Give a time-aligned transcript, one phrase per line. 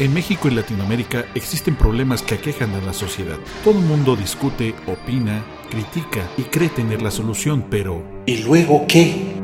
[0.00, 3.38] En México y Latinoamérica existen problemas que aquejan a la sociedad.
[3.62, 9.36] Todo el mundo discute, opina, critica y cree tener la solución, pero ¿y luego qué?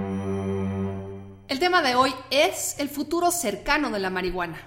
[1.47, 4.61] El tema de hoy es el futuro cercano de la marihuana.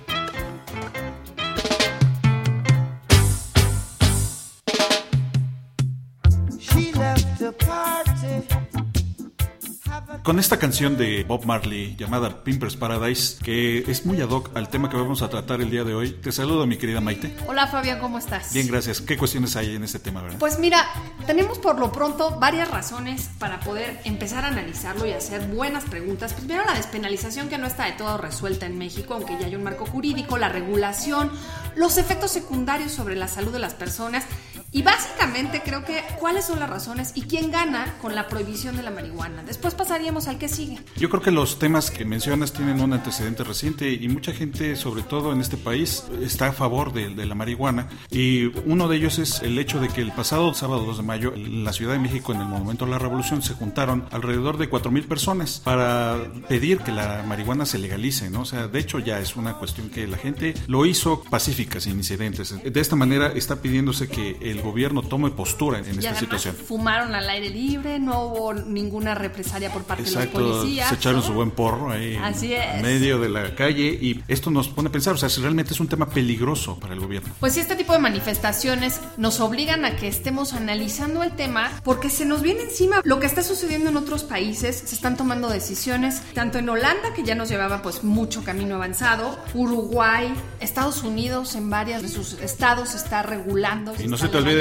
[10.24, 14.70] Con esta canción de Bob Marley llamada Pimpers Paradise, que es muy ad hoc al
[14.70, 17.36] tema que vamos a tratar el día de hoy, te saludo mi querida Maite.
[17.46, 18.54] Hola Fabián, ¿cómo estás?
[18.54, 19.02] Bien, gracias.
[19.02, 20.38] ¿Qué cuestiones hay en este tema, verdad?
[20.40, 20.88] Pues mira,
[21.28, 26.32] tenemos por lo pronto varias razones para poder empezar a analizarlo y hacer buenas preguntas.
[26.32, 29.64] Primero la despenalización que no está de todo resuelta en México, aunque ya hay un
[29.64, 31.32] marco jurídico, la regulación,
[31.76, 34.24] los efectos secundarios sobre la salud de las personas
[34.74, 38.82] y básicamente creo que cuáles son las razones y quién gana con la prohibición de
[38.82, 39.44] la marihuana.
[39.44, 40.80] Después pasaríamos al que sigue.
[40.98, 45.04] Yo creo que los temas que mencionas tienen un antecedente reciente y mucha gente, sobre
[45.04, 47.88] todo en este país, está a favor de, la marihuana.
[48.10, 51.34] Y uno de ellos es el hecho de que el pasado sábado 2 de mayo,
[51.36, 54.70] en la Ciudad de México, en el Monumento a la Revolución, se juntaron alrededor de
[54.70, 56.18] 4.000 personas para
[56.50, 58.32] pedir que la marihuana se legalice.
[58.32, 58.42] ¿no?
[58.42, 61.98] O sea, de hecho ya es una cuestión que la gente lo hizo pacífica, sin
[61.98, 62.56] incidentes.
[62.64, 66.56] De esta manera está pidiéndose que el gobierno tome postura en, esta situación.
[66.56, 70.90] Fumaron al aire libre, no hubo ninguna represalia por parte de los policías.
[70.90, 74.90] Se echaron su buen porro ahí en medio de la calle y esto nos pone
[74.90, 77.34] a pensar, o sea, si realmente es un tema peligroso para el gobierno.
[77.40, 82.10] Pues sí, este tipo de manifestaciones nos obligan a que estemos analizando el tema porque
[82.10, 86.22] se nos viene encima lo que está sucediendo en otros países, se están tomando decisiones,
[86.34, 91.70] tanto en Holanda, que ya nos llevaba pues mucho camino avanzado, Uruguay, Estados Unidos en
[91.70, 93.94] varios de sus estados está regulando.
[94.00, 94.53] Y no se te olvide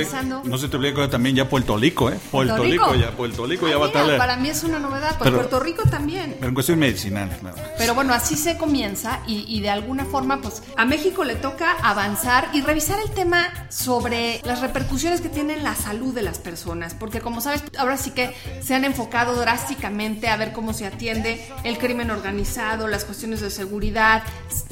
[0.45, 2.19] no se te olvide que también ya Puerto Rico, ¿eh?
[2.31, 2.95] Puerto, Rico?
[2.95, 4.19] ya, Puerto Rico ya va a estar.
[4.19, 6.35] Para mí es una novedad, pues Puerto Rico también.
[6.39, 7.57] Pero en cuestión medicinal, claro.
[7.79, 11.73] Pero bueno, así se comienza y, y de alguna forma, pues a México le toca
[11.83, 16.39] avanzar y revisar el tema sobre las repercusiones que tiene en la salud de las
[16.39, 20.87] personas, porque como sabes, ahora sí que se han enfocado drásticamente a ver cómo se
[20.87, 24.23] atiende el crimen organizado, las cuestiones de seguridad.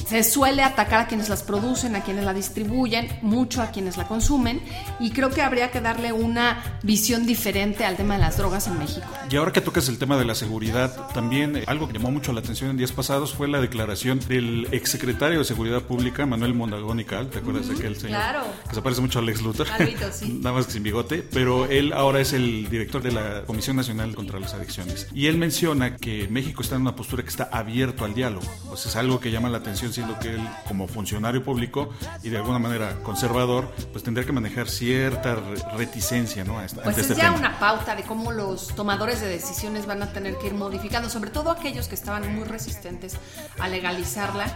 [0.06, 4.06] Se suele atacar a quienes las producen, a quienes la distribuyen, mucho a quienes la
[4.06, 4.60] consumen
[4.98, 8.78] y creo que habría que darle una visión diferente al tema de las drogas en
[8.78, 9.06] México.
[9.31, 12.32] Y ahora que tocas el tema de la seguridad, también eh, algo que llamó mucho
[12.32, 17.00] la atención en días pasados fue la declaración del exsecretario de Seguridad Pública, Manuel Mondagón
[17.00, 18.19] y Cal, ¿te acuerdas de aquel señor?
[18.19, 18.43] Claro.
[18.69, 19.66] Que se parece mucho a Lex Luthor.
[20.12, 20.32] sí.
[20.41, 24.15] Nada más que sin bigote, pero él ahora es el director de la Comisión Nacional
[24.15, 25.09] contra las Adicciones.
[25.15, 28.47] Y él menciona que México está en una postura que está abierto al diálogo.
[28.69, 31.91] Pues es algo que llama la atención, siendo que él, como funcionario público
[32.22, 35.37] y de alguna manera conservador, pues tendría que manejar cierta
[35.77, 36.61] reticencia, ¿no?
[36.83, 40.49] pues es ya una pauta de cómo los tomadores de decisiones van a tener que
[40.49, 43.15] ir modificando, sobre todo aquellos que estaban muy resistentes
[43.61, 44.47] a legalizarla,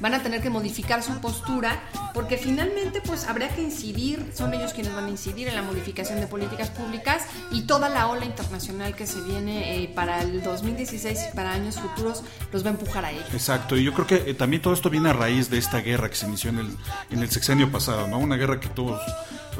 [0.00, 1.80] van a tener que modificar su postura,
[2.12, 6.18] porque finalmente pues habría que incidir, son ellos quienes van a incidir en la modificación
[6.18, 7.22] de políticas públicas
[7.52, 11.78] y toda la ola internacional que se viene eh, para el 2016 y para años
[11.78, 13.22] futuros los va a empujar a ello.
[13.32, 16.08] Exacto, y yo creo que eh, también todo esto viene a raíz de esta guerra
[16.08, 16.76] que se inició en el,
[17.10, 18.18] en el sexenio pasado, ¿no?
[18.18, 19.00] Una guerra que todos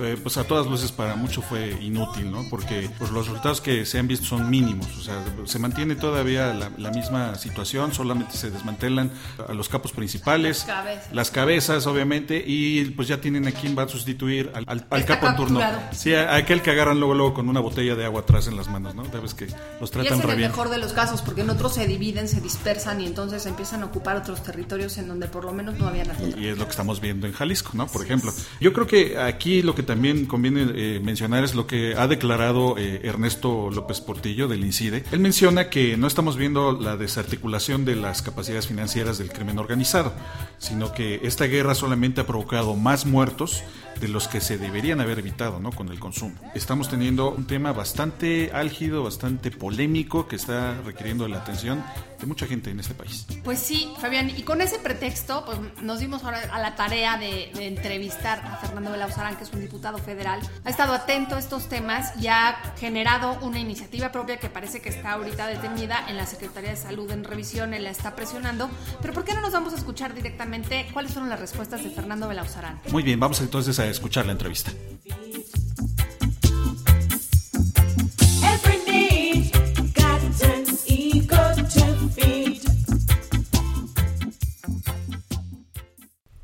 [0.01, 2.45] eh, pues a todas luces para mucho fue inútil, ¿no?
[2.51, 6.53] Porque pues, los resultados que se han visto son mínimos, o sea, se mantiene todavía
[6.55, 9.11] la, misma situación, solamente se desmantelan
[9.49, 10.67] a los capos principales,
[11.13, 15.37] las cabezas, obviamente, y pues ya tienen a quién va a sustituir al, capo en
[15.37, 15.61] turno.
[15.93, 18.69] Sí, a, aquel que agarran luego, luego con una botella de agua atrás en las
[18.69, 19.05] manos, ¿no?
[19.07, 19.47] Sabes que
[19.81, 22.41] los tratan y es el mejor de los casos, porque en otros se dividen, se
[22.41, 26.05] dispersan y entonces empiezan a ocupar otros territorios en donde por lo menos no había
[26.05, 26.19] nada.
[26.21, 27.87] Y, y es lo que estamos viendo en Jalisco, ¿no?
[27.87, 28.33] Por ejemplo.
[28.61, 32.77] Yo creo que aquí lo que también conviene eh, mencionar es lo que ha declarado
[32.79, 35.05] eh, Ernesto López Portillo del INCIDE.
[35.13, 40.13] Él menciona que no estamos viendo la desarticulación de las capacidades financieras del crimen organizado,
[40.59, 43.63] sino que esta guerra solamente ha provocado más muertos
[44.01, 45.73] de los que se deberían haber evitado ¿no?
[45.73, 46.35] con el consumo.
[46.55, 51.83] Estamos teniendo un tema bastante álgido, bastante polémico que está requiriendo la atención
[52.19, 53.27] de mucha gente en este país.
[53.43, 57.51] Pues sí, Fabián, y con ese pretexto pues, nos dimos ahora a la tarea de,
[57.65, 60.41] entrevistar a Fernando Belauzarán, que es un diputado federal.
[60.65, 64.89] Ha estado atento a estos temas y ha generado una iniciativa propia que parece que
[64.89, 68.71] está ahorita detenida en la Secretaría de Salud en revisión, él la está presionando.
[69.01, 72.29] Pero ¿por qué no nos vamos a escuchar directamente cuáles fueron las respuestas de Fernando
[72.29, 72.81] Belauzarán?
[72.91, 74.73] Muy bien, vamos entonces a escuchar la entrevista.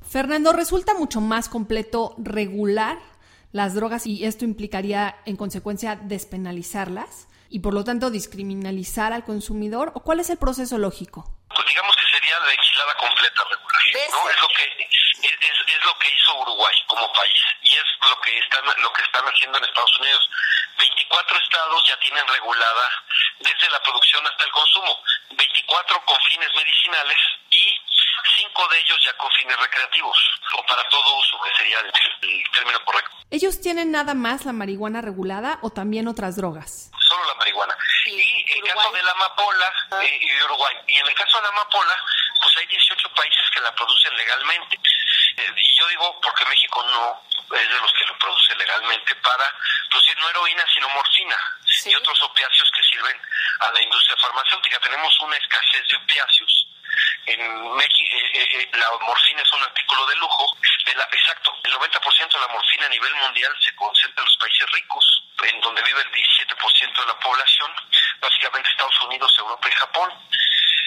[0.09, 2.99] Fernando, resulta mucho más completo regular
[3.53, 9.93] las drogas y esto implicaría en consecuencia despenalizarlas y por lo tanto discriminalizar al consumidor
[9.95, 11.25] o cuál es el proceso lógico?
[11.49, 13.81] Pues digamos que sería la legislada completa regular.
[13.93, 14.31] ¿no?
[14.31, 14.91] Es lo que
[15.41, 19.25] es, lo que hizo Uruguay como país y es lo que están lo que están
[19.25, 20.29] haciendo en Estados Unidos.
[20.79, 23.05] 24 estados ya tienen regulada
[23.39, 27.19] desde la producción hasta el consumo, 24 con fines medicinales
[27.51, 27.79] y
[28.37, 30.17] cinco de ellos ya con fines recreativos
[30.59, 31.93] o para todo uso, que sería el,
[32.53, 33.11] término correcto.
[33.31, 36.91] ¿Ellos tienen nada más la marihuana regulada o también otras drogas?
[36.99, 37.77] Solo la marihuana.
[38.07, 39.73] y en el caso de la amapola
[40.03, 40.77] eh, y Uruguay.
[40.89, 41.97] Y en el caso de la amapola,
[42.43, 44.81] pues hay 18 países que la producen legalmente.
[46.23, 47.23] Porque México no
[47.57, 49.45] es de los que lo produce legalmente para
[49.91, 51.37] producir no heroína, sino morfina
[51.85, 53.21] y otros opiáceos que sirven
[53.61, 54.79] a la industria farmacéutica.
[54.81, 56.67] Tenemos una escasez de opiáceos
[57.27, 60.57] en México eh, eh, eh, la morfina es un artículo de lujo.
[60.85, 64.37] De la, exacto, el 90% de la morfina a nivel mundial se concentra en los
[64.37, 67.71] países ricos, en donde vive el 17% de la población,
[68.21, 70.11] básicamente Estados Unidos, Europa y Japón.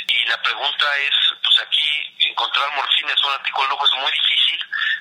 [0.08, 4.12] Y la pregunta es, pues aquí encontrar morfina es un artículo de lujo, es muy
[4.12, 4.33] difícil.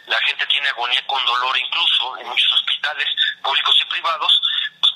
[0.06, 3.08] La gente tiene agonía con dolor incluso en muchos hospitales
[3.43, 4.43] públicos y privados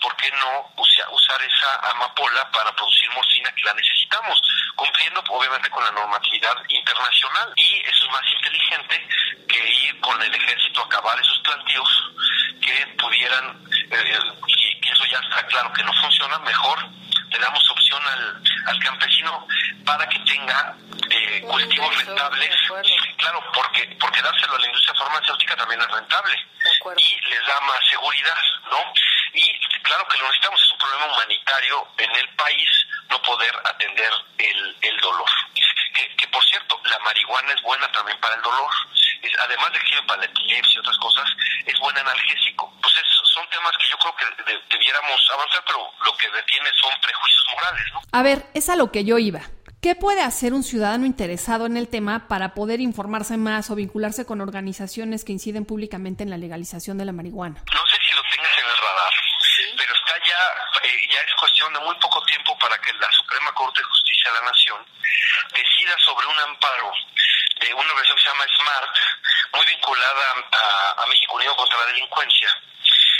[0.00, 4.40] ¿por qué no usar esa amapola para producir morfina que la necesitamos?
[4.74, 7.52] Cumpliendo obviamente con la normatividad internacional.
[7.56, 9.08] Y eso es más inteligente
[9.48, 12.12] que ir con el ejército a acabar esos plantíos
[12.60, 16.88] que pudieran, eh, y que eso ya está claro que no funciona, mejor
[17.30, 19.46] le damos opción al, al campesino
[19.84, 20.76] para que tenga
[21.10, 22.56] eh, cultivos rentables.
[23.26, 26.36] Claro, porque, porque dárselo a la industria farmacéutica también es rentable.
[26.96, 28.38] Y les da más seguridad,
[28.70, 28.78] ¿no?
[29.32, 32.70] Y claro que lo necesitamos, es un problema humanitario en el país
[33.10, 35.28] no poder atender el, el dolor.
[35.92, 38.70] Que, que, por cierto, la marihuana es buena también para el dolor.
[39.22, 41.28] Es, además de que sirve para la epilepsia y otras cosas,
[41.66, 42.72] es buen analgésico.
[42.80, 42.94] Pues
[43.34, 47.86] son temas que yo creo que debiéramos avanzar, pero lo que detiene son prejuicios morales,
[47.92, 48.02] ¿no?
[48.12, 49.40] A ver, es a lo que yo iba.
[49.80, 54.26] ¿Qué puede hacer un ciudadano interesado en el tema para poder informarse más o vincularse
[54.26, 57.62] con organizaciones que inciden públicamente en la legalización de la marihuana?
[57.72, 59.12] No sé si lo tengas en el radar,
[59.76, 63.52] pero está ya, eh, ya es cuestión de muy poco tiempo para que la Suprema
[63.52, 64.80] Corte de Justicia de la Nación
[65.54, 66.92] decida sobre un amparo
[67.60, 68.96] de una organización que se llama SMART,
[69.54, 72.48] muy vinculada a, a México Unido contra la Delincuencia,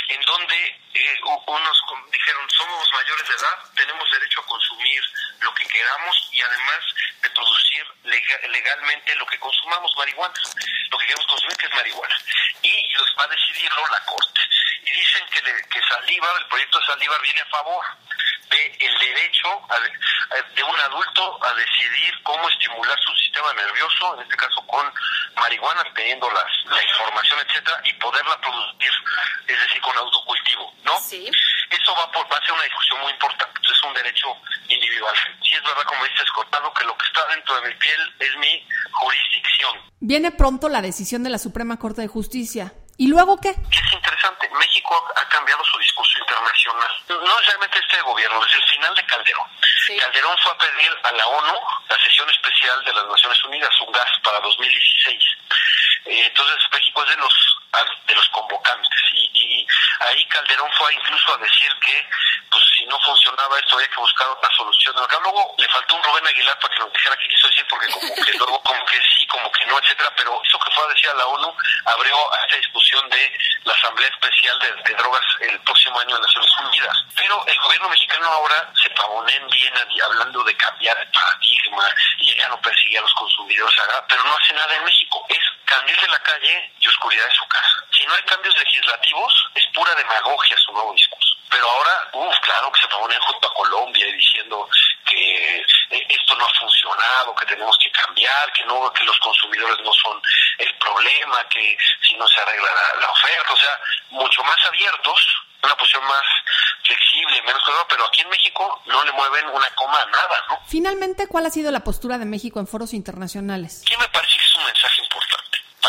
[0.09, 1.17] en donde eh,
[1.47, 1.83] unos
[2.13, 5.03] dijeron, somos mayores de edad, tenemos derecho a consumir
[5.41, 6.81] lo que queramos y además
[7.23, 7.87] de producir
[8.67, 10.35] legalmente lo que consumamos, marihuana,
[10.91, 12.15] lo que queremos consumir que es marihuana.
[12.63, 14.41] Y los va a decidirlo la Corte.
[14.83, 17.85] Y dicen que, que Saldívar, el proyecto de Saldívar viene a favor
[18.51, 19.63] de el derecho
[20.55, 24.93] de un adulto a decidir cómo estimular su sistema nervioso, en este caso con
[25.37, 28.93] marihuana, teniendo las, la información, etcétera, y poderla producir,
[29.47, 30.99] es decir, con autocultivo, ¿no?
[31.01, 31.31] Sí.
[31.71, 34.27] Eso va, por, va a ser una discusión muy importante, un derecho
[34.69, 35.15] individual.
[35.43, 38.37] Si es verdad, como dices, cortado, que lo que está dentro de mi piel es
[38.37, 39.73] mi jurisdicción.
[40.01, 42.73] Viene pronto la decisión de la Suprema Corte de Justicia.
[42.99, 43.51] ¿Y luego qué?
[43.51, 44.49] Es interesante.
[44.59, 46.91] México ha cambiado su discurso internacional.
[47.09, 49.47] No necesariamente este gobierno, desde el final de Calderón.
[50.01, 51.55] Calderón fue a pedir a la ONU
[51.89, 55.23] la sesión especial de las Naciones Unidas, un gas para 2016.
[56.07, 57.56] Eh, entonces México es de los
[58.07, 59.67] de los convocantes y, y,
[60.01, 62.09] ahí Calderón fue incluso a decir que
[62.51, 64.97] pues si no funcionaba esto había que buscar otra solución.
[64.99, 67.91] Acá luego le faltó un Rubén Aguilar para que nos dijera qué quiso decir porque
[67.91, 70.89] como que luego como que sí, como que no, etcétera, pero eso que fue a
[70.89, 71.57] decir a la ONU
[71.87, 76.51] abrió a esta discusión de la Asamblea Especial de, Drogas el próximo año en Naciones
[76.65, 77.05] Unidas.
[77.15, 82.35] Pero el gobierno mexicano ahora se pavonea en Viena hablando de cambiar el paradigma y
[82.35, 83.75] ya no persigue a los consumidores,
[84.09, 85.27] pero no hace nada en México.
[85.29, 87.85] Es candil de la calle y oscuridad de su casa.
[87.91, 91.37] Si no hay cambios legislativos, es pura demagogia su nuevo discurso.
[91.51, 94.69] Pero ahora, uff, claro que se pavonean junto a Colombia diciendo
[95.07, 99.79] que eh, esto no ha funcionado, que tenemos que cambiar, que no que los consumidores
[99.85, 100.21] no son
[100.59, 102.69] el problema, que si no se arregla
[103.01, 103.81] la, oferta, o sea,
[104.11, 105.19] mucho más abiertos,
[105.63, 106.25] una posición más
[106.85, 110.61] flexible, menos pero aquí en México no le mueven una coma a nada, ¿no?
[110.67, 113.83] Finalmente, ¿cuál ha sido la postura de México en foros internacionales?
[113.87, 114.96] Sí me parece que es un mensaje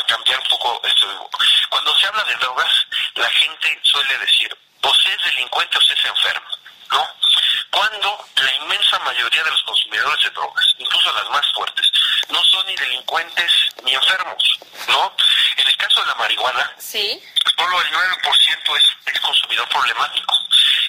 [0.07, 1.29] cambiar un poco esto.
[1.69, 5.93] Cuando se habla de drogas, la gente suele decir, o se es delincuente o se
[5.93, 6.47] es enfermo,
[6.91, 7.07] ¿no?
[7.71, 11.91] Cuando la inmensa mayoría de los consumidores de drogas, incluso las más fuertes,
[12.29, 13.51] no son ni delincuentes
[13.83, 15.13] ni enfermos, ¿no?
[15.57, 17.21] En el caso de la marihuana, sí.
[17.57, 20.33] solo el 9% es, es consumidor problemático.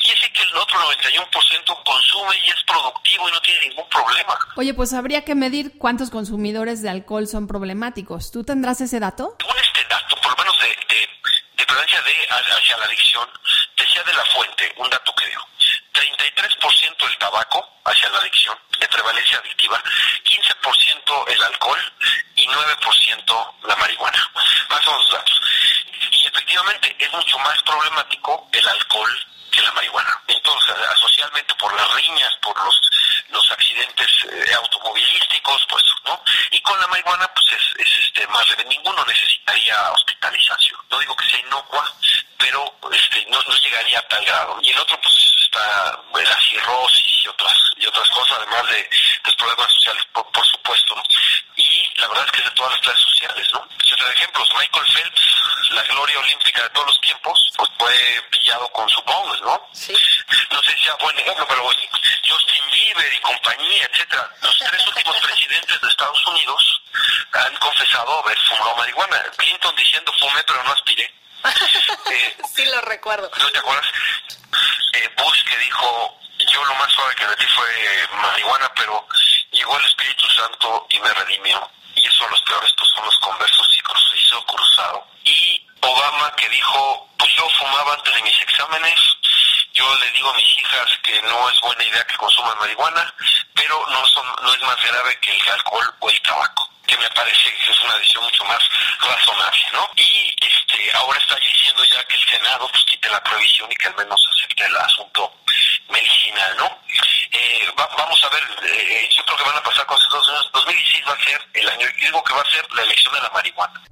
[0.00, 1.87] Y ese que el otro 91% consume
[2.44, 4.38] y es productivo y no tiene ningún problema.
[4.56, 8.30] Oye, pues habría que medir cuántos consumidores de alcohol son problemáticos.
[8.30, 9.36] ¿Tú tendrás ese dato?
[9.38, 11.08] Según este dato, por lo menos de, de,
[11.56, 13.28] de prevalencia de, hacia la adicción,
[13.76, 15.40] decía de la fuente, un dato que dio.
[15.94, 19.82] 33% el tabaco hacia la adicción, de prevalencia adictiva,
[20.24, 21.78] 15% el alcohol
[22.36, 24.30] y 9% la marihuana.
[26.24, 29.10] efectivamente es mucho más problemático el alcohol
[29.58, 30.22] que la marihuana.
[30.28, 32.80] Entonces, socialmente por las riñas, por los,
[33.30, 36.22] los accidentes eh, automovilísticos, pues, ¿no?
[36.50, 40.78] Y con la marihuana, pues es, es este más ninguno necesitaría hospitalización.
[40.90, 41.92] No digo que sea inocua,
[42.38, 44.58] pero este no, no llegaría a tal grado.
[44.62, 48.90] Y el otro, pues, está la cirrosis y otras y otras cosas, además de
[49.24, 51.02] los problemas sociales, por, por supuesto, ¿no?
[51.56, 53.68] Y la verdad es que es de todas las clases sociales, ¿no?
[53.68, 58.22] Pues, ejemplos, Michael Phelps, la gloria olímpica de todos los tiempos, pues fue
[58.72, 59.68] con su bong, ¿no?
[59.72, 59.94] Sí.
[60.50, 61.70] No sé si sea buen ejemplo, pero
[62.28, 64.30] Justin Bieber y compañía, etcétera.
[64.42, 66.82] Los tres últimos presidentes de Estados Unidos
[67.32, 69.22] han confesado haber fumado marihuana.
[69.36, 71.14] Clinton diciendo fumé pero no aspiré.
[72.10, 73.30] Eh, sí lo recuerdo.
[73.38, 73.86] ¿No te acuerdas?
[74.94, 79.06] Eh, Bush que dijo yo lo más suave que metí fue marihuana, pero
[79.50, 81.70] llegó el Espíritu Santo y me redimió.
[81.96, 85.06] Y eso son los peores, pues son los conversos y hizo cruzado.
[85.24, 89.00] Y Obama que dijo, pues yo fumaba antes de mis exámenes,
[89.72, 93.14] yo le digo a mis hijas que no es buena idea que consuman marihuana,
[93.54, 97.10] pero no, son, no es más grave que el alcohol o el tabaco que me
[97.10, 98.58] parece que es una decisión mucho más
[98.98, 99.90] razonable, ¿no?
[99.96, 103.88] Y este, ahora está diciendo ya que el Senado pues quite la prohibición y que
[103.88, 105.34] al menos acepte el asunto
[105.90, 106.78] medicinal, ¿no?
[107.30, 110.50] Eh, vamos a ver, eh, yo creo que van a pasar cosas dos años.
[110.54, 113.30] 2016 va a ser el año, digo que va a ser la elección de la
[113.30, 113.82] marihuana.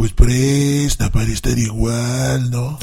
[0.00, 2.78] Pues presta para estar igual, ¿no?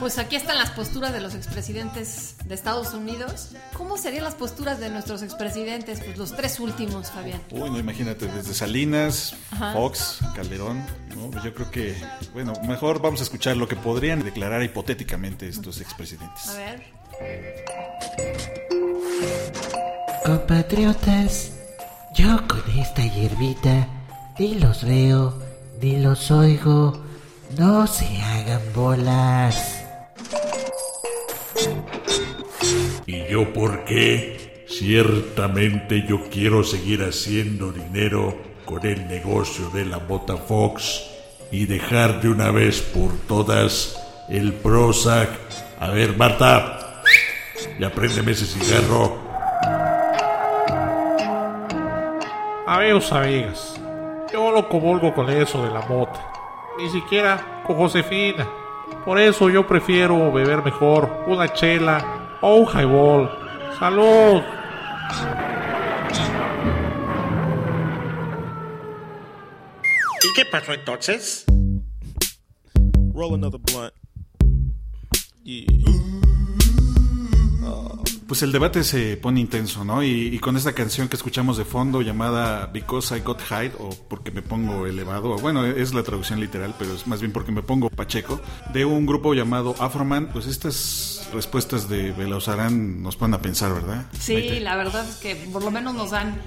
[0.00, 3.50] Pues aquí están las posturas de los expresidentes de Estados Unidos.
[3.74, 6.00] ¿Cómo serían las posturas de nuestros expresidentes?
[6.00, 7.40] Pues los tres últimos, Fabián.
[7.52, 9.36] Uy, no, imagínate, desde Salinas,
[9.72, 10.84] Fox, Calderón.
[11.30, 11.94] Pues yo creo que,
[12.32, 16.48] bueno, mejor vamos a escuchar lo que podrían declarar hipotéticamente estos expresidentes.
[16.48, 16.82] A ver.
[20.24, 21.52] Compatriotas,
[22.14, 23.88] yo con esta hierbita
[24.38, 25.34] ni los veo,
[25.80, 27.02] ni los oigo.
[27.58, 29.82] No se hagan bolas.
[33.06, 34.66] ¿Y yo por qué?
[34.68, 38.36] Ciertamente yo quiero seguir haciendo dinero
[38.66, 41.02] con el negocio de la Bota Fox
[41.50, 43.96] y dejar de una vez por todas
[44.28, 45.30] el Prozac.
[45.80, 47.02] A ver, Marta,
[47.80, 49.29] ya préndeme ese cigarro.
[54.32, 56.32] Yo lo comulgo con eso de la mota.
[56.78, 58.48] Ni siquiera con Josefina.
[59.04, 63.30] Por eso yo prefiero beber mejor una chela o un highball.
[63.78, 64.42] ¡Salud!
[70.22, 71.44] ¿Y qué pasó entonces?
[73.12, 73.92] Roll another blunt.
[75.42, 75.99] Yeah.
[78.30, 80.04] Pues el debate se pone intenso, ¿no?
[80.04, 84.30] Y, con esta canción que escuchamos de fondo llamada Because I Got High o porque
[84.30, 87.90] me pongo elevado, bueno, es la traducción literal, pero es más bien porque me pongo
[87.90, 88.40] pacheco,
[88.72, 94.06] de un grupo llamado Afroman, pues estas respuestas de Belauzarán nos ponen a pensar, ¿verdad?
[94.16, 96.40] Sí, la verdad es que por lo menos nos dan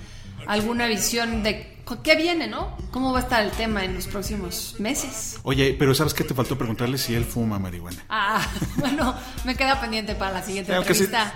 [0.47, 2.77] alguna visión de qué viene, ¿no?
[2.91, 5.37] ¿Cómo va a estar el tema en los próximos meses?
[5.43, 6.23] Oye, pero ¿sabes qué?
[6.23, 8.05] Te faltó preguntarle si él fuma marihuana.
[8.07, 8.41] Ah,
[8.77, 9.13] bueno,
[9.43, 11.33] me queda pendiente para la siguiente entrevista.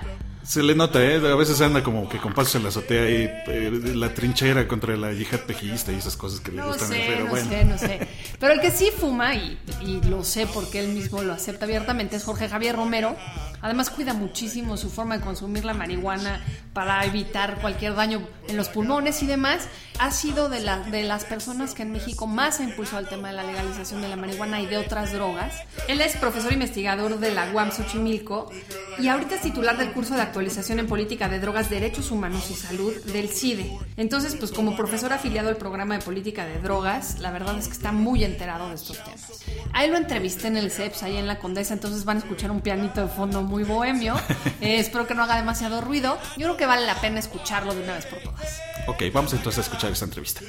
[0.47, 1.15] Se le nota, ¿eh?
[1.15, 4.95] A veces anda como que con pasos en la azotea y eh, la trinchera contra
[4.95, 6.87] la yihad pejista y esas cosas que le gustan.
[6.87, 7.49] Sé, pero no bueno.
[7.49, 8.07] sé, no sé.
[8.39, 12.15] Pero el que sí fuma, y, y lo sé porque él mismo lo acepta abiertamente,
[12.15, 13.17] es Jorge Javier Romero.
[13.61, 16.41] Además cuida muchísimo su forma de consumir la marihuana
[16.73, 19.67] para evitar cualquier daño en los pulmones y demás.
[19.99, 23.29] Ha sido de, la, de las personas que en México más ha impulsado el tema
[23.29, 25.53] de la legalización de la marihuana y de otras drogas.
[25.87, 28.51] Él es profesor investigador de la UAM Xochimilco
[28.99, 32.53] y ahorita es titular del curso de actualización en política de drogas, derechos humanos y
[32.53, 33.77] salud del CIDE.
[33.95, 37.73] Entonces, pues como profesor afiliado al programa de política de drogas, la verdad es que
[37.73, 39.43] está muy enterado de estos temas.
[39.73, 42.61] Ahí lo entrevisté en el CEPS, ahí en la Condesa, entonces van a escuchar un
[42.61, 44.15] pianito de fondo muy bohemio.
[44.59, 46.17] Eh, espero que no haga demasiado ruido.
[46.35, 48.59] Yo creo que vale la pena escucharlo de una vez por todas.
[48.87, 50.41] Ok, vamos entonces a escuchar esta entrevista.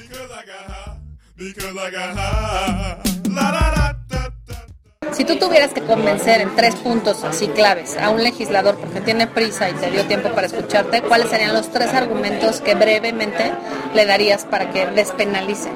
[5.12, 9.26] Si tú tuvieras que convencer en tres puntos así claves a un legislador porque tiene
[9.26, 13.52] prisa y te dio tiempo para escucharte, ¿cuáles serían los tres argumentos que brevemente
[13.94, 15.70] le darías para que despenalice?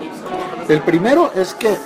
[0.68, 1.76] El primero es que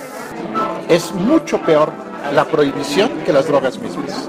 [0.89, 1.91] es mucho peor
[2.33, 4.27] la prohibición que las drogas mismas.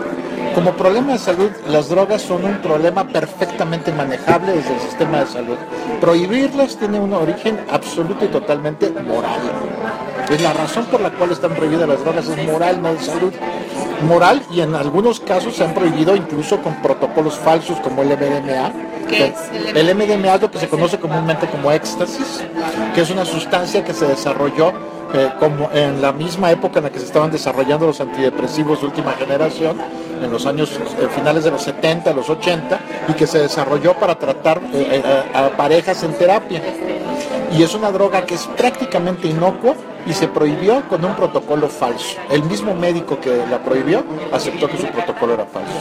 [0.58, 5.26] Como problema de salud, las drogas son un problema perfectamente manejable desde el sistema de
[5.28, 5.56] salud.
[6.00, 9.38] Prohibirlas tiene un origen absoluto y totalmente moral.
[10.28, 13.32] Es la razón por la cual están prohibidas las drogas, es moral, no de salud.
[14.02, 18.72] moral y en algunos casos se han prohibido incluso con protocolos falsos como el MDMA.
[19.08, 22.42] ¿Qué es el el MDMA es lo que se conoce comúnmente como éxtasis,
[22.96, 24.72] que es una sustancia que se desarrolló
[25.14, 28.86] eh, como en la misma época en la que se estaban desarrollando los antidepresivos de
[28.86, 29.78] última generación,
[30.22, 34.18] en los años eh, finales de los 70, los 80, y que se desarrolló para
[34.18, 35.02] tratar eh,
[35.34, 36.62] a, a parejas en terapia.
[37.56, 39.74] Y es una droga que es prácticamente inocua
[40.06, 42.18] y se prohibió con un protocolo falso.
[42.30, 45.78] El mismo médico que la prohibió aceptó que su protocolo era falso.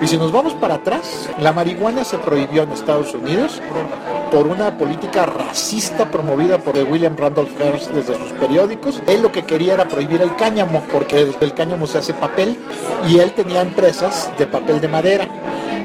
[0.00, 3.60] Y si nos vamos para atrás, la marihuana se prohibió en Estados Unidos
[4.30, 9.02] por una política racista promovida por William Randolph Hearst desde sus periódicos.
[9.06, 12.58] Él lo que quería era prohibir el cáñamo, porque del cáñamo se hace papel
[13.08, 15.28] y él tenía empresas de papel de madera.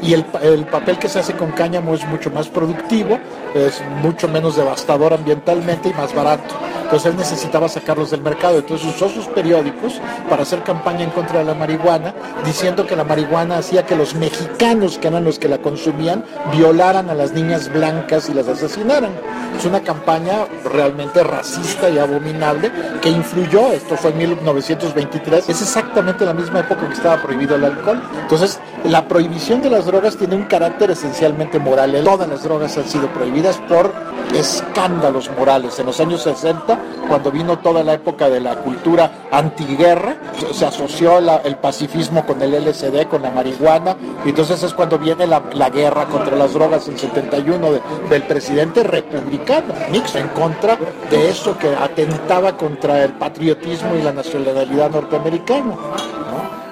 [0.01, 3.19] Y el, el papel que se hace con cáñamo es mucho más productivo,
[3.53, 6.55] es mucho menos devastador ambientalmente y más barato.
[6.89, 8.57] Entonces él necesitaba sacarlos del mercado.
[8.57, 13.03] Entonces usó sus periódicos para hacer campaña en contra de la marihuana, diciendo que la
[13.03, 17.71] marihuana hacía que los mexicanos, que eran los que la consumían, violaran a las niñas
[17.71, 19.11] blancas y las asesinaran.
[19.55, 22.71] Es una campaña realmente racista y abominable
[23.03, 27.65] que influyó, esto fue en 1923, es exactamente la misma época que estaba prohibido el
[27.65, 28.01] alcohol.
[28.19, 32.01] Entonces, la prohibición de las drogas tiene un carácter esencialmente moral.
[32.03, 33.93] Todas las drogas han sido prohibidas por
[34.33, 35.77] escándalos morales.
[35.79, 40.15] En los años 60, cuando vino toda la época de la cultura antiguerra,
[40.51, 43.95] se asoció el pacifismo con el LSD, con la marihuana,
[44.25, 48.83] y entonces es cuando viene la, guerra contra las drogas en 71 de- del presidente
[48.83, 50.77] republicano, Nixon, en contra
[51.09, 55.75] de eso que atentaba contra el patriotismo y la nacionalidad norteamericana.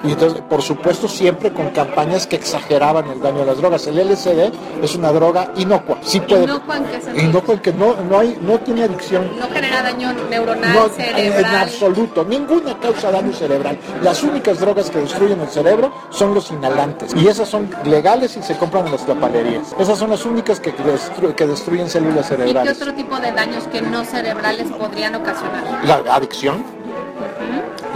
[0.04, 3.86] Y entonces, por supuesto, siempre con campañas que exageraban el daño de las drogas.
[3.86, 4.52] El LSD
[4.82, 5.98] es una droga inocua.
[6.02, 7.30] Sí puede, ¿Inocua en qué sentido?
[7.30, 10.90] inocua en que no, no, hay, no tiene adicción No genera daño neuronal, no, en
[10.92, 11.56] cerebral.
[11.62, 13.78] absoluto, ninguna causa daño cerebral.
[14.02, 17.14] Las únicas drogas que destruyen el cerebro son los inhalantes.
[17.14, 19.74] Y esas son legales y se compran en las tapalerías.
[19.78, 22.80] Esas son las únicas que, destru- que destruyen células ¿Y qué cerebrales.
[22.80, 25.84] otro tipo de daños que no cerebrales podrían ocasionar?
[25.84, 26.77] La adicción.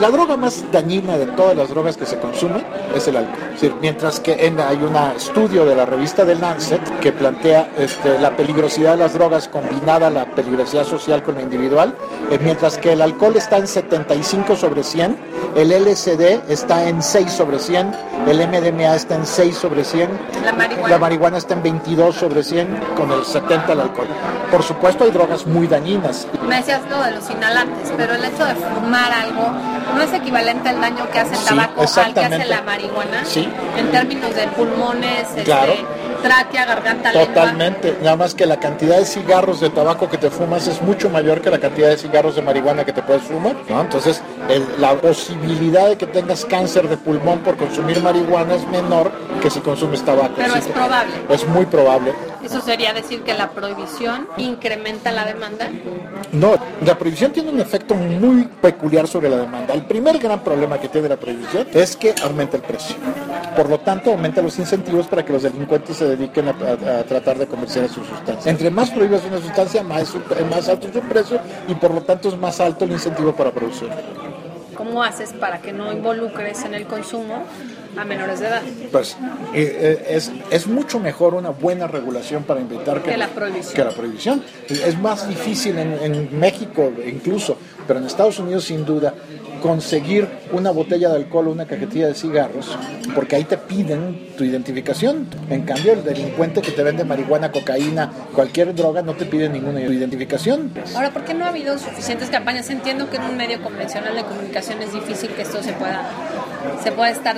[0.00, 2.64] La droga más dañina de todas las drogas que se consumen
[2.96, 3.38] es el alcohol.
[3.54, 7.70] Es decir, mientras que en- hay un estudio de la revista The Lancet que plantea
[7.78, 11.94] este, la peligrosidad de las drogas combinada a la peligrosidad social con la individual,
[12.30, 15.16] eh, mientras que el alcohol está en 75 sobre 100,
[15.54, 17.92] el LSD está en 6 sobre 100,
[18.26, 20.08] el MDMA está en 6 sobre 100,
[20.44, 20.88] La marihuana.
[20.88, 24.08] la marihuana está en 22 sobre 100 con el 70 el alcohol.
[24.50, 28.44] Por supuesto hay drogas muy dañinas, Me decías lo de los inhalantes, pero el hecho
[28.44, 29.50] de fumar algo
[29.94, 33.24] no es equivalente al daño que hace el Sí, tabaco al que hace la marihuana.
[33.24, 33.48] Sí.
[33.76, 35.72] En términos de pulmones, este, Claro.
[36.22, 37.26] Tráquea, garganta, lengua.
[37.34, 41.10] Totalmente, nada más que la cantidad de cigarros de tabaco que te fumas es mucho
[41.10, 43.80] mayor que la cantidad de cigarros de marihuana que te puedes fumar, ¿no?
[43.80, 49.10] Entonces, el- la posibilidad de que tengas cáncer de pulmón por consumir marihuana es menor
[49.40, 50.34] que si consumes tabaco.
[50.36, 51.12] Pero es que probable.
[51.28, 52.12] Es muy probable.
[52.42, 55.68] Eso sería decir que la prohibición incrementa la demanda.
[56.32, 56.54] No,
[56.84, 59.74] la prohibición tiene un efecto muy peculiar sobre la demanda.
[59.74, 62.96] El primer gran problema que tiene la prohibición es que aumenta el precio.
[63.56, 67.04] Por lo tanto, aumenta los incentivos para que los delincuentes se dediquen a, a- a
[67.04, 68.50] tratar de comerciar su sustancia.
[68.50, 70.14] Entre más prohíbas una sustancia, más,
[70.68, 71.38] alto es su precio
[71.68, 73.88] y por lo tanto es más alto el incentivo para producir.
[74.76, 77.44] ¿Cómo haces para que no involucres en el consumo
[77.96, 78.62] a menores de edad?
[78.90, 79.16] Pues
[79.54, 83.74] eh, eh, es, es mucho mejor una buena regulación para evitar que, Que la prohibición.
[83.74, 84.42] que la prohibición.
[84.68, 89.14] Es más difícil en, en México incluso, pero en Estados Unidos sin duda,
[89.62, 92.76] conseguir una botella de alcohol o una cajetilla de cigarros,
[93.14, 95.28] porque ahí te piden tu identificación.
[95.48, 99.80] En cambio, el delincuente que te vende marihuana, cocaína, cualquier droga, no te pide ninguna
[99.80, 100.72] identificación.
[100.94, 102.68] Ahora, ¿por qué no ha habido suficientes campañas?
[102.70, 106.10] Entiendo que en un medio convencional de comunicación es difícil que esto se pueda,
[106.82, 107.36] se pueda estar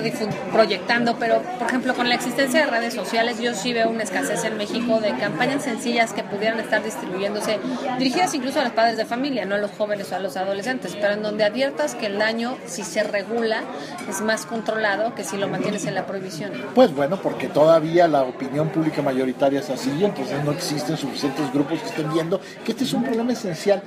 [0.51, 4.43] proyectando, pero por ejemplo, con la existencia de redes sociales, yo sí veo una escasez
[4.45, 7.59] en México de campañas sencillas que pudieran estar distribuyéndose,
[7.99, 10.95] dirigidas incluso a los padres de familia, no a los jóvenes o a los adolescentes,
[10.99, 13.63] pero en donde adviertas que el daño, si se regula,
[14.09, 16.51] es más controlado que si lo mantienes en la prohibición.
[16.73, 21.79] Pues bueno, porque todavía la opinión pública mayoritaria es así, entonces no existen suficientes grupos
[21.79, 23.81] que estén viendo que este es un problema esencial.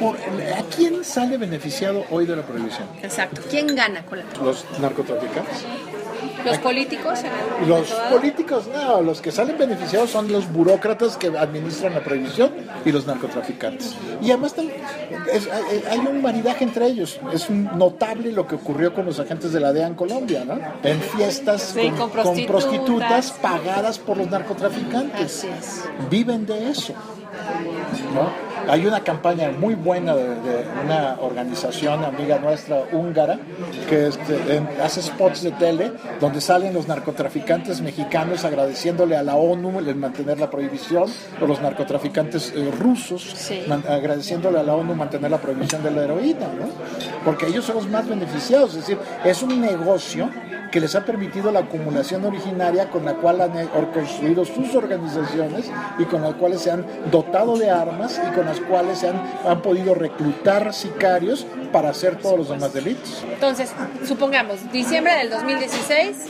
[0.00, 2.88] Por- ¿A quién sale beneficiado hoy de la prohibición?
[3.02, 3.42] Exacto.
[3.50, 5.64] ¿Quién gana con la Los narcotraficantes.
[6.44, 7.20] Los políticos
[7.60, 12.52] en Los políticos, no, los que salen beneficiados son los burócratas que administran la prohibición
[12.84, 13.94] y los narcotraficantes.
[14.22, 14.54] Y además
[15.32, 15.48] es-
[15.90, 17.18] hay un maridaje entre ellos.
[17.32, 20.58] Es notable lo que ocurrió con los agentes de la DEA en Colombia, ¿no?
[20.82, 22.46] En fiestas Sí, con prostitutas.
[22.46, 25.46] prostitutas pagadas por los narcotraficantes.
[26.10, 26.92] Viven de eso.
[28.14, 28.45] ¿no?
[28.68, 33.38] Hay una campaña muy buena de, de una organización amiga nuestra húngara
[33.88, 39.36] que este, en- hace spots de tele donde salen los narcotraficantes mexicanos agradeciéndole a la
[39.36, 41.04] ONU el mantener la prohibición
[41.40, 43.62] o los narcotraficantes eh, rusos Sí.
[43.68, 46.66] man- agradeciéndole a la ONU mantener la prohibición de la heroína, ¿no?
[47.24, 50.28] Porque ellos son los más beneficiados, es decir, es un negocio
[50.70, 55.70] que les ha permitido la acumulación originaria con la cual han eh, construido sus organizaciones
[55.98, 59.20] y con las cuales se han dotado de armas y con las cuales se han,
[59.46, 63.24] han podido reclutar sicarios para hacer todos los demás delitos.
[63.32, 63.72] Entonces,
[64.06, 66.26] supongamos, diciembre del 2016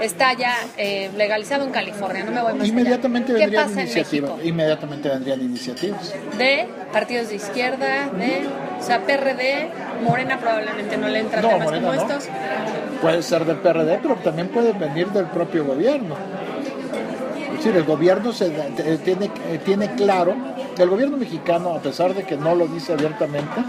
[0.00, 2.72] está ya eh, legalizado en California, no me voy más allá.
[2.72, 4.32] Inmediatamente ¿Qué vendrían iniciativas.
[4.44, 6.14] Inmediatamente vendrían iniciativas.
[6.36, 8.46] De partidos de izquierda, de,
[8.78, 9.68] o sea, PRD,
[10.02, 12.12] Morena probablemente no le entra No, temas Morena como no.
[12.14, 12.28] estos.
[13.00, 16.16] Puede ser del PRD, pero también puede venir del propio gobierno.
[17.52, 18.50] Es decir, el gobierno se,
[19.04, 20.34] tiene, eh, tiene claro,
[20.76, 23.64] el gobierno mexicano, a pesar de que no lo dice abiertamente,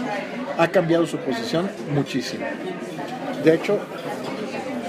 [0.58, 2.44] ha cambiado su posición muchísimo.
[3.42, 3.78] De hecho,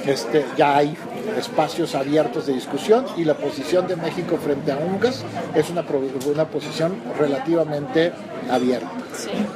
[0.05, 0.95] este, ya hay
[1.37, 5.23] espacios abiertos de discusión y la posición de México frente a UNGAS
[5.55, 5.83] es una,
[6.31, 8.11] una posición relativamente
[8.49, 8.89] abierta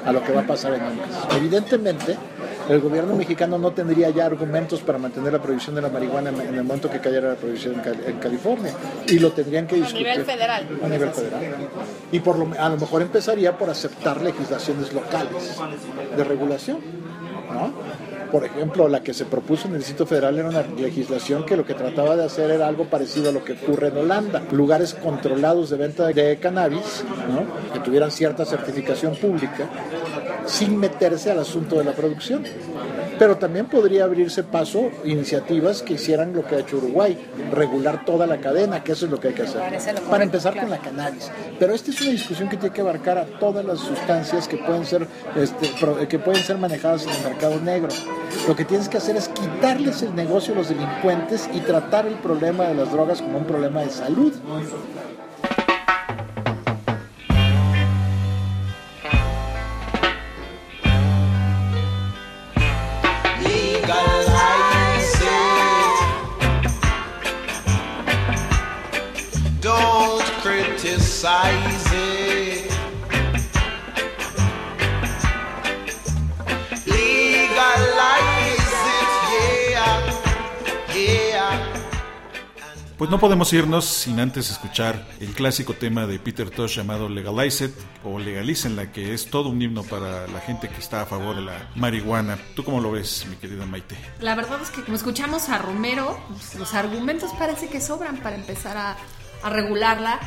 [0.05, 1.35] a lo que va a pasar en UNGAS.
[1.37, 2.17] Evidentemente,
[2.69, 6.41] el gobierno mexicano no tendría ya argumentos para mantener la prohibición de la marihuana en,
[6.41, 8.71] en el momento que cayera la prohibición en, Cal- en California
[9.07, 10.67] y lo tendrían que discutir nivel federal.
[10.83, 11.41] a nivel federal.
[12.11, 15.57] Y por lo, a lo mejor empezaría por aceptar legislaciones locales
[16.17, 16.79] de regulación.
[17.51, 17.71] ¿no?
[18.31, 21.63] Por ejemplo, la que se propuso en el Distrito Federal era una legislación que lo
[21.65, 24.41] que trataba de hacer era algo parecido a lo que ocurre en Holanda.
[24.51, 27.71] Lugares controlados de venta de cannabis, ¿no?
[27.71, 29.69] que tuvieran cierta certificación pública,
[30.45, 32.43] sin meterse al asunto de la producción.
[33.17, 37.17] Pero también podría abrirse paso iniciativas que hicieran lo que ha hecho Uruguay,
[37.51, 39.61] regular toda la cadena, que eso es lo que hay que hacer.
[40.09, 41.31] Para empezar con la cannabis.
[41.57, 44.85] Pero esta es una discusión que tiene que abarcar a todas las sustancias que pueden
[44.85, 47.89] ser, este, que pueden ser manejadas en el mercado negro.
[48.47, 52.15] Lo que tienes que hacer es quitarles el negocio a los delincuentes y tratar el
[52.15, 54.33] problema de las drogas como un problema de salud.
[71.25, 72.71] Criticize it.
[76.85, 80.13] Legalize it, yeah,
[80.93, 81.71] yeah.
[82.97, 87.65] Pues no podemos irnos sin antes escuchar el clásico tema de Peter Tosh llamado Legalize
[87.65, 91.35] It o Legalícenla, que es todo un himno para la gente que está a favor
[91.35, 92.37] de la marihuana.
[92.55, 93.97] ¿Tú cómo lo ves, mi querida Maite?
[94.21, 98.35] La verdad es que como escuchamos a Romero, pues, los argumentos parece que sobran para
[98.35, 98.95] empezar a,
[99.43, 100.19] a regularla.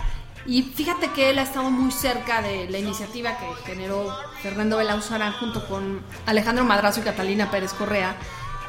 [0.48, 5.34] Y fíjate que él ha estado muy cerca de la iniciativa que generó Fernando Belauzarán
[5.34, 8.16] junto con Alejandro Madrazo y Catalina Pérez Correa,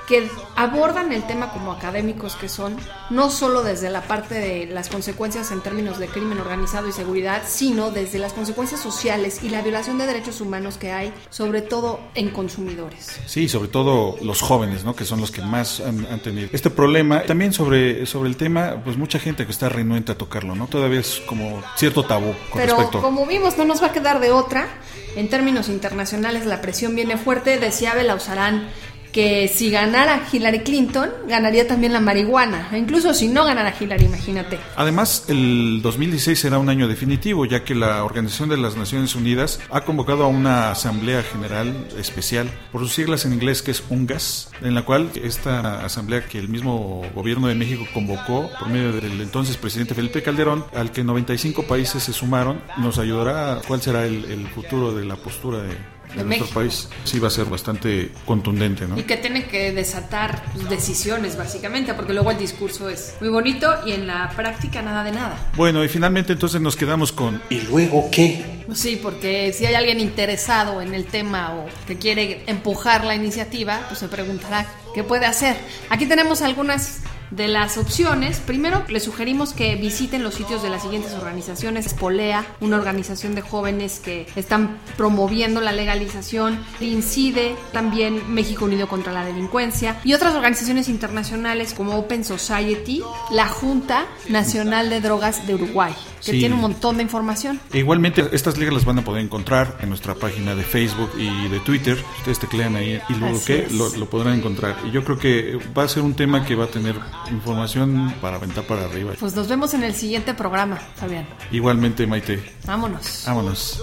[0.09, 2.75] que abordan el tema como académicos que son,
[3.11, 7.43] no solo desde la parte de las consecuencias en términos de crimen organizado y seguridad,
[7.47, 11.99] sino desde las consecuencias sociales y la violación de derechos humanos que hay, sobre todo
[12.15, 13.19] en consumidores.
[13.27, 14.95] Sí, sobre todo los jóvenes, ¿no?
[14.95, 17.21] Que son los que más han, han tenido este problema.
[17.21, 20.65] También sobre, sobre el tema, pues mucha gente que está renuente a tocarlo, ¿no?
[20.65, 23.01] Todavía es como cierto tabú con Pero respecto.
[23.01, 24.67] como vimos, no nos va a quedar de otra.
[25.15, 27.57] En términos internacionales, la presión viene fuerte.
[27.59, 28.69] Decía Belauzarán
[29.11, 32.69] que si ganara Hillary Clinton, ganaría también la marihuana.
[32.77, 34.59] Incluso si no ganara Hillary, imagínate.
[34.75, 39.59] Además, el 2016 será un año definitivo, ya que la Organización de las Naciones Unidas
[39.69, 44.51] ha convocado a una Asamblea General Especial, por sus siglas en inglés que es UNGAS,
[44.61, 49.21] en la cual esta asamblea que el mismo gobierno de México convocó por medio del
[49.21, 54.25] entonces presidente Felipe Calderón, al que 95 países se sumaron, nos ayudará cuál será el,
[54.25, 56.89] el futuro de la postura de, de De nuestro país.
[57.03, 58.97] Sí va a ser bastante contundente, ¿no?
[58.97, 63.73] Y que tiene que desatar pues, decisiones, básicamente, porque luego el discurso es muy bonito
[63.85, 65.51] y en la práctica nada de nada.
[65.55, 68.65] Bueno, y finalmente entonces nos quedamos con ¿Y luego qué?
[68.73, 73.81] Sí, porque si hay alguien interesado en el tema o que quiere empujar la iniciativa,
[73.87, 75.57] pues se preguntará qué puede hacer.
[75.89, 78.39] Aquí tenemos algunas de las opciones.
[78.39, 81.93] Primero, les sugerimos que visiten los sitios de las siguientes organizaciones.
[81.93, 86.59] Polea, una organización de jóvenes que están promoviendo la legalización.
[86.79, 89.99] INCIDE, también México Unido contra la Delincuencia.
[90.03, 95.93] Y otras organizaciones internacionales como Open Society, la Junta Nacional de Drogas de Uruguay,
[96.25, 96.39] que Sí.
[96.39, 97.59] tiene un montón de información.
[97.73, 101.47] E Igualmente, estas ligas las van a poder encontrar en nuestra página de Facebook y
[101.49, 101.97] de Twitter.
[102.19, 104.75] Ustedes teclean ahí y luego que lo podrán encontrar.
[104.85, 106.95] Y yo creo que va a ser un tema que va a tener
[107.31, 109.13] información para aventar para arriba.
[109.19, 111.27] Pues nos vemos en el siguiente programa, Fabián.
[111.51, 112.43] Igualmente, Maite.
[112.65, 113.23] Vámonos.
[113.25, 113.81] Vámonos.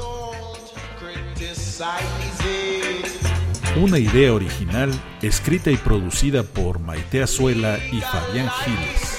[3.76, 9.18] Una idea original, escrita y producida por Maite Azuela y Fabián Giles.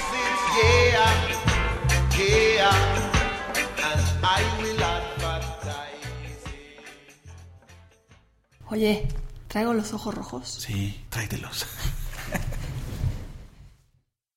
[8.70, 9.08] Oye,
[9.46, 10.48] traigo los ojos rojos.
[10.48, 11.66] Sí, tráetelos.